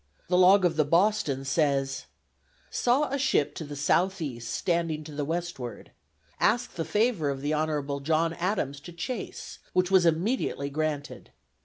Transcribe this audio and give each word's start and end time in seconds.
The 0.29 0.35
log 0.39 0.65
of 0.65 0.77
the 0.77 0.83
Boston 0.83 1.45
says: 1.45 2.07
"Saw 2.71 3.11
a 3.11 3.19
ship 3.19 3.53
to 3.53 3.63
the 3.63 3.75
south 3.75 4.19
east 4.19 4.51
standing 4.51 5.03
to 5.03 5.11
the 5.13 5.23
westward. 5.23 5.91
Asked 6.39 6.75
the 6.75 6.85
favor 6.85 7.29
of 7.29 7.41
the 7.41 7.53
Hon. 7.53 7.99
John 8.03 8.33
Adams 8.33 8.79
to 8.79 8.93
chase, 8.93 9.59
which 9.73 9.91
was 9.91 10.07
immediately 10.07 10.71
granted. 10.71 11.29